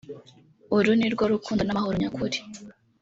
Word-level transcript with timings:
uru 0.75 0.91
nirwo 0.99 1.23
rukundo 1.33 1.61
n’amahoro 1.63 1.95
nyakuri 2.01 2.37